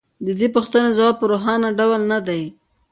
د 0.25 0.27
دې 0.39 0.47
پوښتنې 0.55 0.89
ځواب 0.97 1.15
په 1.19 1.25
روښانه 1.31 1.67
ډول 1.79 2.01
نه 2.11 2.19
دی 2.27 2.43